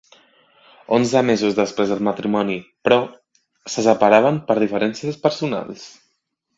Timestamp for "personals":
5.29-5.91